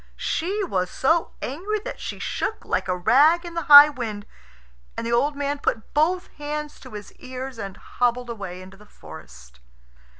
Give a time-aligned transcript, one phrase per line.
[0.17, 4.25] She was so angry that she shook like a rag in the high wind,
[4.97, 8.87] and the old man put both hands to his ears and hobbled away into the
[8.87, 9.59] forest.